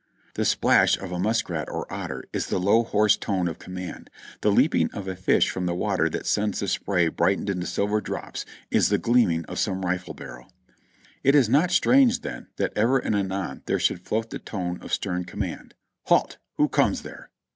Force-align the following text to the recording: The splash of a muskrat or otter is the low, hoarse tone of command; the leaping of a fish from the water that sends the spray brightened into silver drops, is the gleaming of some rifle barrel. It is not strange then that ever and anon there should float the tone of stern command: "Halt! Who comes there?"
The 0.33 0.45
splash 0.45 0.97
of 0.97 1.11
a 1.11 1.19
muskrat 1.19 1.69
or 1.69 1.85
otter 1.93 2.23
is 2.33 2.47
the 2.47 2.57
low, 2.59 2.81
hoarse 2.81 3.15
tone 3.17 3.47
of 3.47 3.59
command; 3.59 4.09
the 4.41 4.51
leaping 4.51 4.89
of 4.93 5.07
a 5.07 5.15
fish 5.15 5.51
from 5.51 5.67
the 5.67 5.75
water 5.75 6.09
that 6.09 6.25
sends 6.25 6.59
the 6.59 6.67
spray 6.67 7.07
brightened 7.07 7.51
into 7.51 7.67
silver 7.67 8.01
drops, 8.01 8.43
is 8.71 8.89
the 8.89 8.97
gleaming 8.97 9.45
of 9.45 9.59
some 9.59 9.85
rifle 9.85 10.15
barrel. 10.15 10.51
It 11.23 11.35
is 11.35 11.49
not 11.49 11.69
strange 11.69 12.21
then 12.21 12.47
that 12.57 12.73
ever 12.75 12.97
and 12.97 13.15
anon 13.15 13.61
there 13.67 13.77
should 13.79 14.01
float 14.03 14.31
the 14.31 14.39
tone 14.39 14.79
of 14.81 14.91
stern 14.91 15.23
command: 15.23 15.75
"Halt! 16.05 16.39
Who 16.57 16.67
comes 16.67 17.03
there?" 17.03 17.29